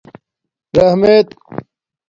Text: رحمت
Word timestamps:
رحمت 0.75 1.29